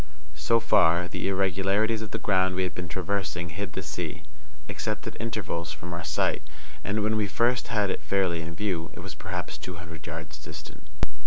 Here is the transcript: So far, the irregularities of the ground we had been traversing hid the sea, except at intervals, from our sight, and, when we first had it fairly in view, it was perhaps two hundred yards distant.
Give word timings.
So 0.33 0.59
far, 0.59 1.07
the 1.07 1.27
irregularities 1.27 2.01
of 2.01 2.09
the 2.09 2.17
ground 2.17 2.55
we 2.55 2.63
had 2.63 2.73
been 2.73 2.87
traversing 2.89 3.49
hid 3.49 3.73
the 3.73 3.83
sea, 3.83 4.23
except 4.67 5.05
at 5.05 5.15
intervals, 5.21 5.71
from 5.71 5.93
our 5.93 6.03
sight, 6.03 6.41
and, 6.83 7.03
when 7.03 7.15
we 7.17 7.27
first 7.27 7.67
had 7.67 7.91
it 7.91 8.01
fairly 8.01 8.41
in 8.41 8.55
view, 8.55 8.89
it 8.95 9.01
was 9.01 9.13
perhaps 9.13 9.59
two 9.59 9.75
hundred 9.75 10.07
yards 10.07 10.39
distant. 10.39 10.87